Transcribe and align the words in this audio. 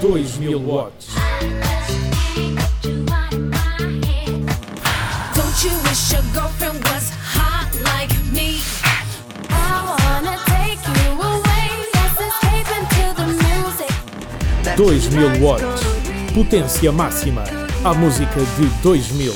2000 0.00 0.66
watts. 0.66 1.14
Don't 5.34 5.62
you 5.62 5.76
wish 5.84 6.12
your 6.12 6.22
girlfriend 6.32 6.82
was 6.84 7.10
hot 7.10 7.68
like 7.84 8.10
me? 8.32 8.62
I 9.50 9.96
wanna 10.00 10.38
take 10.46 10.80
you 10.88 11.10
away. 11.20 11.68
Let's 11.92 12.16
escape 12.16 12.70
into 12.78 13.12
the 13.14 13.26
music. 13.44 13.92
2000 14.76 15.42
watts. 15.42 15.82
Potência 16.32 16.90
máxima. 16.90 17.44
A 17.84 17.92
música 17.92 18.40
de 18.56 18.82
2000. 18.82 19.34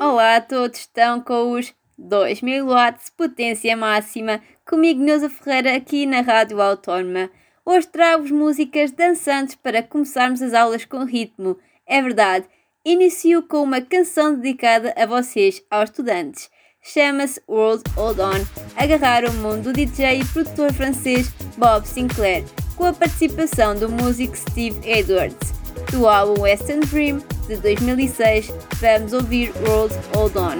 Olá 0.00 0.36
a 0.36 0.40
todos, 0.40 0.80
estão 0.80 1.20
com 1.20 1.52
os 1.52 1.74
2000 1.98 2.66
watts 2.66 3.12
potência 3.14 3.76
máxima, 3.76 4.40
comigo 4.66 5.02
Neuza 5.02 5.28
Ferreira 5.28 5.76
aqui 5.76 6.06
na 6.06 6.22
Rádio 6.22 6.62
Autónoma. 6.62 7.28
Hoje 7.72 7.86
trago-vos 7.86 8.32
músicas 8.32 8.90
dançantes 8.90 9.54
para 9.54 9.80
começarmos 9.80 10.42
as 10.42 10.54
aulas 10.54 10.84
com 10.84 11.04
ritmo. 11.04 11.56
É 11.86 12.02
verdade, 12.02 12.44
inicio 12.84 13.44
com 13.44 13.62
uma 13.62 13.80
canção 13.80 14.34
dedicada 14.34 14.92
a 14.96 15.06
vocês, 15.06 15.62
aos 15.70 15.88
estudantes. 15.88 16.50
Chama-se 16.82 17.40
World 17.48 17.84
Hold 17.94 18.18
On, 18.18 18.44
agarrar 18.76 19.24
o 19.24 19.32
mundo 19.34 19.66
do 19.66 19.72
DJ 19.72 20.18
e 20.18 20.24
produtor 20.24 20.72
francês 20.72 21.28
Bob 21.56 21.86
Sinclair, 21.86 22.44
com 22.74 22.86
a 22.86 22.92
participação 22.92 23.76
do 23.76 23.88
músico 23.88 24.36
Steve 24.36 24.80
Edwards. 24.84 25.52
Do 25.92 26.08
álbum 26.08 26.40
Western 26.40 26.84
Dream 26.86 27.22
de 27.46 27.56
2006, 27.56 28.48
vamos 28.80 29.12
ouvir 29.12 29.52
World 29.64 29.94
Hold 30.12 30.34
On. 30.34 30.58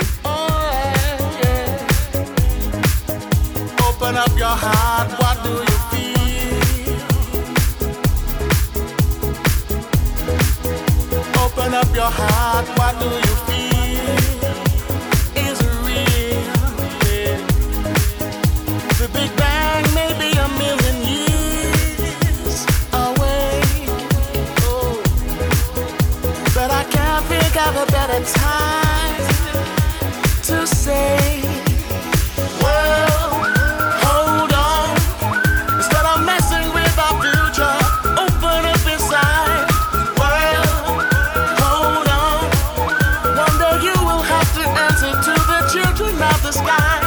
Up 4.12 4.36
your 4.36 5.29
your 11.94 12.10
heart, 12.10 12.66
what 12.78 12.98
do 13.00 13.06
you 13.06 13.34
feel? 13.48 14.50
Is 15.46 15.60
it 15.60 15.74
real? 15.86 16.52
The 18.98 19.08
Big 19.12 19.30
Bang 19.36 19.84
may 19.94 20.12
be 20.18 20.30
a 20.38 20.48
million 20.62 20.96
years 21.14 22.66
away. 22.92 23.60
Oh. 24.62 25.02
But 26.54 26.70
I 26.70 26.84
can't 26.84 27.24
think 27.26 27.56
of 27.66 27.76
a 27.76 27.86
better 27.90 28.24
time 28.24 28.89
sky. 46.52 46.99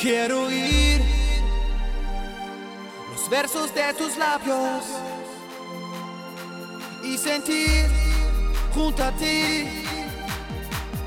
Quiero 0.00 0.44
oír 0.44 1.00
los 3.12 3.28
versos 3.28 3.74
de 3.74 3.92
tus 3.94 4.16
labios 4.16 4.84
y 7.02 7.18
sentir 7.18 7.86
junto 8.74 9.02
a 9.02 9.10
ti 9.12 9.66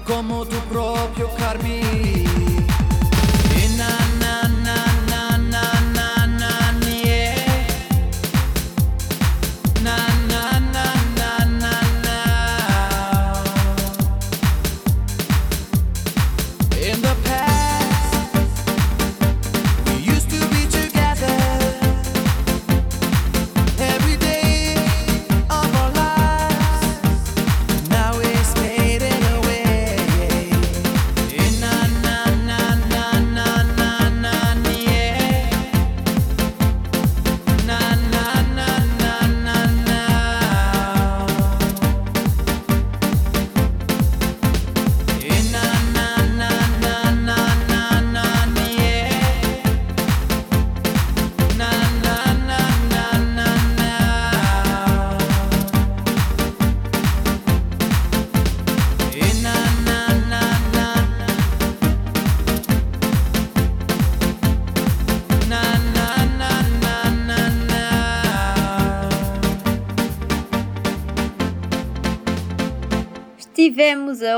como 0.05 0.45
tu 0.45 0.57
propio 0.61 1.29
carmín. 1.37 2.68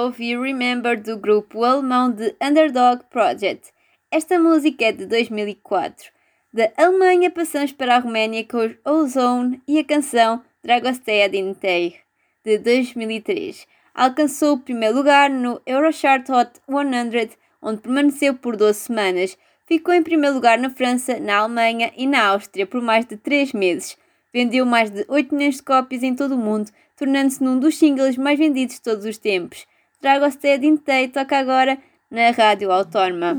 A 0.02 0.06
ouvir 0.06 0.40
Remember 0.40 1.00
do 1.00 1.16
grupo 1.16 1.64
alemão 1.64 2.10
de 2.10 2.36
Underdog 2.42 3.04
Project. 3.12 3.72
Esta 4.10 4.40
música 4.40 4.86
é 4.86 4.92
de 4.92 5.06
2004. 5.06 6.10
Da 6.52 6.72
Alemanha 6.76 7.30
passamos 7.30 7.72
para 7.72 7.96
a 7.96 8.00
Roménia 8.00 8.44
com 8.44 8.58
os 8.58 8.76
Ozone 8.84 9.62
e 9.68 9.78
a 9.78 9.84
canção 9.84 10.42
Dragostea 10.64 11.30
din 11.30 11.54
Tei, 11.54 11.98
de 12.44 12.58
2003. 12.58 13.68
Alcançou 13.94 14.56
o 14.56 14.60
primeiro 14.60 14.96
lugar 14.96 15.30
no 15.30 15.62
Eurochart 15.68 16.28
Hot 16.30 16.52
100, 16.68 17.38
onde 17.62 17.82
permaneceu 17.82 18.34
por 18.34 18.58
12 18.58 18.80
semanas. 18.80 19.38
Ficou 19.68 19.94
em 19.94 20.02
primeiro 20.02 20.36
lugar 20.36 20.58
na 20.58 20.72
França, 20.72 21.20
na 21.20 21.38
Alemanha 21.38 21.94
e 21.96 22.08
na 22.08 22.30
Áustria 22.30 22.66
por 22.66 22.82
mais 22.82 23.06
de 23.06 23.18
3 23.18 23.54
meses. 23.54 23.96
Vendeu 24.34 24.66
mais 24.66 24.90
de 24.90 25.06
8 25.08 25.36
milhões 25.36 25.58
de 25.58 25.64
cópias 25.64 26.02
em 26.02 26.16
todo 26.16 26.34
o 26.34 26.40
mundo, 26.40 26.72
tornando-se 26.98 27.44
num 27.44 27.60
dos 27.60 27.78
singles 27.78 28.18
mais 28.18 28.40
vendidos 28.40 28.76
de 28.76 28.82
todos 28.82 29.06
os 29.06 29.20
tempos. 29.20 29.70
Dragostea 30.02 30.58
din 30.58 30.78
Tei 30.78 31.10
toca 31.10 31.38
agora 31.38 31.78
na 32.10 32.32
Rádio 32.32 32.72
Autónoma. 32.72 33.30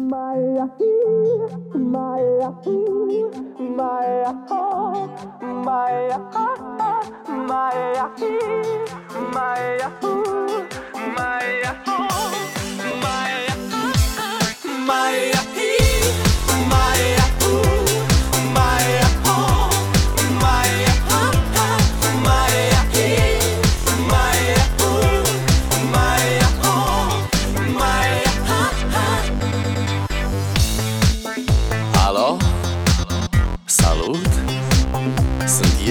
Alo, 14.92 15.41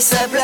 simplement. 0.00 0.39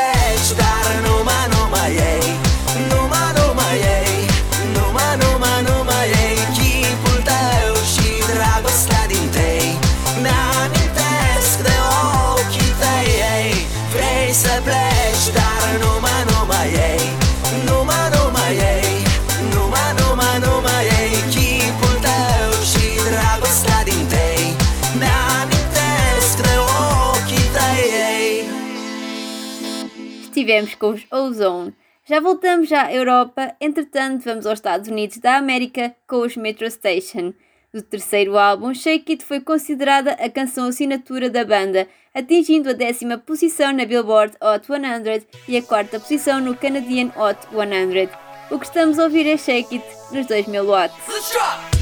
Estivemos 30.47 30.75
com 30.77 30.91
os 30.91 31.05
Ozone. 31.11 31.75
Já 32.09 32.21
voltamos 32.21 32.71
à 32.71 32.93
Europa, 32.93 33.57
entretanto 33.61 34.23
vamos 34.23 34.47
aos 34.47 34.61
Estados 34.61 34.89
Unidos 34.89 35.19
da 35.19 35.39
América 35.39 35.93
com 36.07 36.19
os 36.19 36.37
Metro 36.37 36.71
Station. 36.71 37.35
Do 37.75 37.83
terceiro 37.83 38.39
álbum, 38.39 38.73
Shake 38.73 39.15
It 39.15 39.25
foi 39.25 39.41
considerada 39.41 40.13
a 40.13 40.31
canção 40.31 40.69
assinatura 40.69 41.29
da 41.29 41.45
banda, 41.45 41.89
atingindo 42.15 42.71
a 42.71 42.75
décima 42.75 43.19
posição 43.19 43.73
na 43.73 43.85
Billboard 43.85 44.35
Hot 44.41 44.65
100 44.65 45.27
e 45.49 45.57
a 45.57 45.63
quarta 45.63 45.99
posição 45.99 46.41
no 46.41 46.57
Canadian 46.57 47.11
Hot 47.17 47.41
100. 47.51 48.09
O 48.49 48.61
que 48.61 48.67
estamos 48.67 49.01
a 49.01 49.03
ouvir 49.03 49.27
é 49.27 49.37
Shake 49.37 49.79
It 49.79 49.87
nos 50.13 50.27
2000 50.27 50.65
watts. 50.65 51.76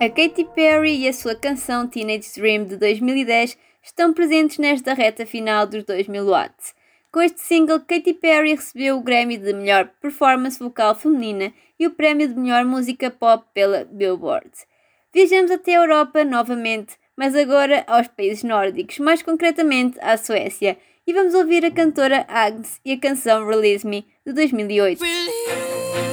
A 0.00 0.08
Katy 0.08 0.46
Perry 0.54 0.96
e 0.96 1.08
a 1.08 1.12
sua 1.12 1.34
canção 1.34 1.86
Teenage 1.86 2.30
Dream 2.34 2.64
de 2.64 2.78
2010 2.78 3.58
estão 3.82 4.14
presentes 4.14 4.56
nesta 4.56 4.94
reta 4.94 5.26
final 5.26 5.66
dos 5.66 5.84
2000 5.84 6.24
watts. 6.24 6.74
Com 7.12 7.20
este 7.20 7.42
single, 7.42 7.80
Katy 7.80 8.14
Perry 8.14 8.54
recebeu 8.54 8.96
o 8.96 9.02
Grammy 9.02 9.36
de 9.36 9.52
melhor 9.52 9.90
performance 10.00 10.58
vocal 10.58 10.94
feminina 10.94 11.52
e 11.78 11.86
o 11.86 11.90
prémio 11.90 12.26
de 12.28 12.34
melhor 12.34 12.64
música 12.64 13.10
pop 13.10 13.44
pela 13.52 13.84
Billboard. 13.84 14.50
Viajamos 15.12 15.50
até 15.50 15.76
a 15.76 15.80
Europa 15.80 16.24
novamente, 16.24 16.96
mas 17.14 17.34
agora 17.36 17.84
aos 17.86 18.08
países 18.08 18.42
nórdicos, 18.42 18.98
mais 19.00 19.20
concretamente 19.20 19.98
à 20.00 20.16
Suécia, 20.16 20.78
e 21.06 21.12
vamos 21.12 21.34
ouvir 21.34 21.62
a 21.62 21.70
cantora 21.70 22.24
Agnes 22.26 22.80
e 22.86 22.92
a 22.92 22.98
canção 22.98 23.46
Release 23.46 23.86
Me 23.86 24.06
de 24.24 24.32
2008. 24.32 24.98
Release 24.98 26.09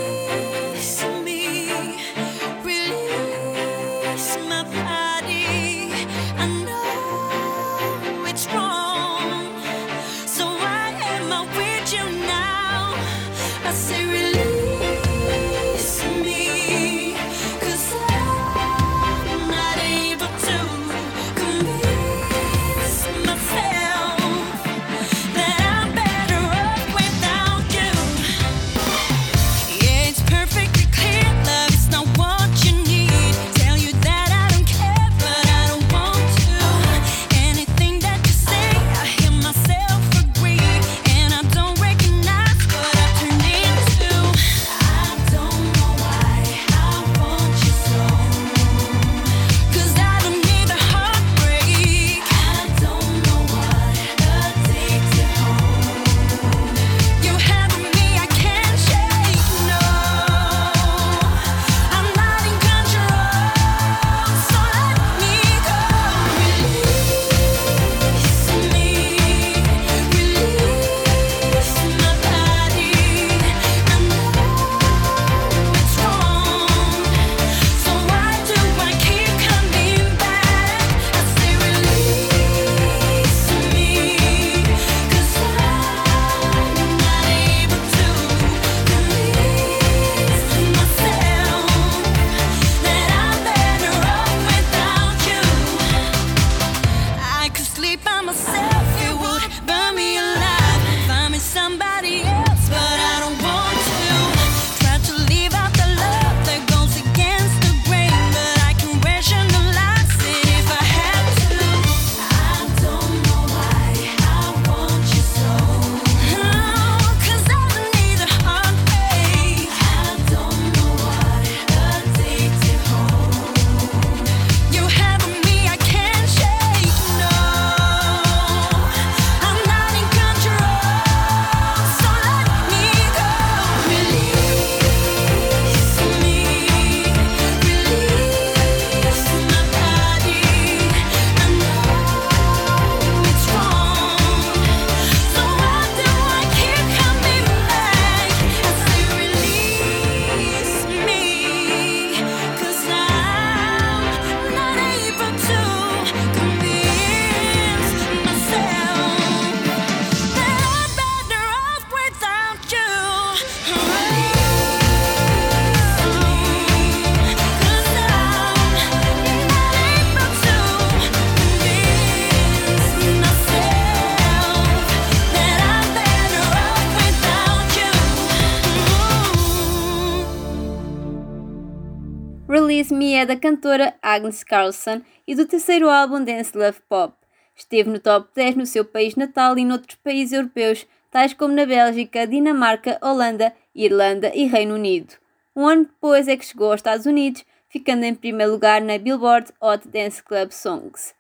Release 182.60 182.92
Me 182.92 183.14
é 183.14 183.24
da 183.24 183.36
cantora 183.36 183.94
Agnes 184.02 184.44
Carlson 184.44 185.04
e 185.28 185.36
do 185.36 185.46
terceiro 185.46 185.92
álbum 185.92 186.24
Dance 186.24 186.58
Love 186.58 186.80
Pop. 186.90 187.14
Esteve 187.56 187.88
no 187.88 188.00
top 188.00 188.30
10 188.34 188.56
no 188.56 188.66
seu 188.66 188.84
país 188.84 189.16
natal 189.16 189.60
e 189.60 189.64
noutros 189.64 189.96
países 190.04 190.34
europeus, 190.34 190.88
tais 191.12 191.36
como 191.36 191.54
na 191.54 191.68
Bélgica, 191.68 192.26
Dinamarca, 192.26 192.98
Holanda, 193.00 193.54
Irlanda 193.76 194.32
e 194.34 194.48
Reino 194.48 194.74
Unido. 194.74 195.14
Um 195.56 195.68
ano 195.68 195.84
depois 195.86 196.28
é 196.28 196.36
que 196.36 196.44
chegou 196.44 196.72
aos 196.72 196.80
Estados 196.80 197.06
Unidos, 197.06 197.46
ficando 197.70 198.06
em 198.06 198.16
primeiro 198.16 198.54
lugar 198.54 198.82
na 198.82 198.98
Billboard 198.98 199.54
Hot 199.62 199.88
Dance 199.88 200.24
Club 200.24 200.50
Songs. 200.50 201.14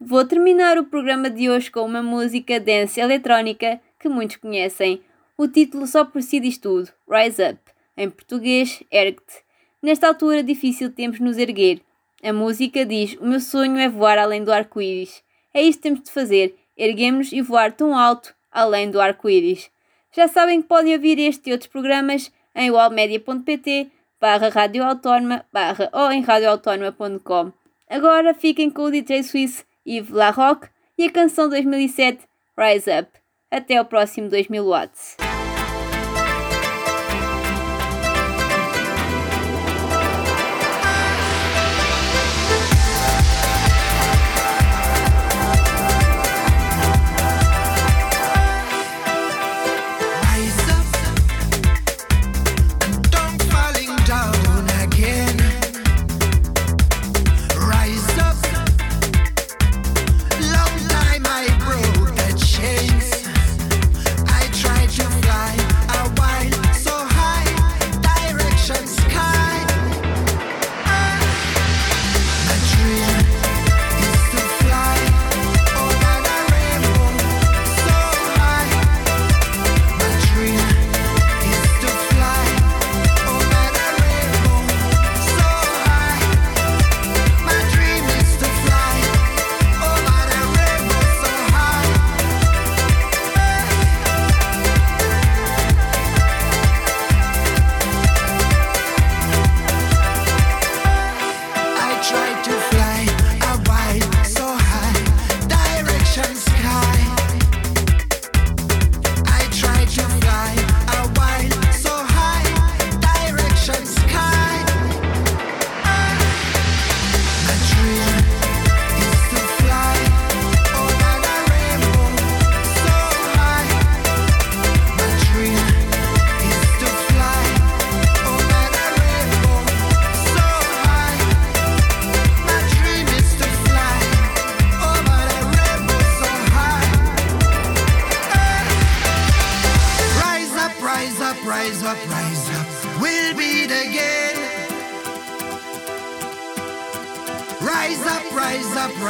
Vou 0.00 0.24
terminar 0.24 0.78
o 0.78 0.84
programa 0.84 1.28
de 1.28 1.50
hoje 1.50 1.68
com 1.68 1.80
uma 1.80 2.00
música 2.00 2.60
dance 2.60 3.00
eletrónica 3.00 3.80
que 3.98 4.08
muitos 4.08 4.36
conhecem. 4.36 5.02
O 5.36 5.48
título 5.48 5.84
só 5.84 6.04
por 6.04 6.22
si 6.22 6.38
diz 6.38 6.58
tudo: 6.58 6.92
Rise 7.10 7.42
Up. 7.42 7.58
Em 7.96 8.08
português, 8.08 8.84
Ergue-te. 8.88 9.45
Nesta 9.86 10.08
altura 10.08 10.42
difícil 10.42 10.90
temos 10.90 11.18
de 11.18 11.22
nos 11.22 11.38
erguer. 11.38 11.80
A 12.20 12.32
música 12.32 12.84
diz: 12.84 13.14
O 13.20 13.24
meu 13.24 13.38
sonho 13.38 13.78
é 13.78 13.88
voar 13.88 14.18
além 14.18 14.42
do 14.42 14.52
arco-íris. 14.52 15.22
É 15.54 15.62
isto 15.62 15.78
que 15.78 15.82
temos 15.84 16.02
de 16.02 16.10
fazer: 16.10 16.56
erguemos-nos 16.76 17.32
e 17.32 17.40
voar 17.40 17.70
tão 17.70 17.96
alto 17.96 18.34
além 18.50 18.90
do 18.90 19.00
arco-íris. 19.00 19.70
Já 20.10 20.26
sabem 20.26 20.60
que 20.60 20.66
podem 20.66 20.92
ouvir 20.92 21.20
este 21.20 21.50
e 21.50 21.52
outros 21.52 21.70
programas 21.70 22.32
em 22.52 22.68
wallmedia.pt 22.68 23.88
barra 24.20 24.48
radioautónoma 24.48 25.46
barra 25.52 25.88
ou 25.92 26.10
em 26.10 26.20
radioautónoma.com. 26.20 27.52
Agora 27.88 28.34
fiquem 28.34 28.68
com 28.68 28.86
o 28.86 28.90
DJ 28.90 29.22
suíço 29.22 29.64
Yves 29.86 30.10
Larocque 30.10 30.66
e 30.98 31.04
a 31.04 31.12
canção 31.12 31.48
2007 31.48 32.24
Rise 32.58 32.90
Up. 32.90 33.08
Até 33.52 33.80
o 33.80 33.84
próximo 33.84 34.28
2000 34.28 34.66
watts. 34.66 35.25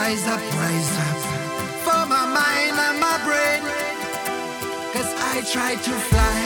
rise 0.06 0.26
up, 0.28 0.40
rise 0.54 0.98
up 1.08 1.18
for 1.84 2.02
my 2.06 2.26
mind 2.38 2.76
and 2.86 3.00
my 3.00 3.18
brain. 3.26 3.60
Cause 4.92 5.12
I 5.18 5.42
try 5.52 5.74
to 5.74 5.90
fly. 6.08 6.45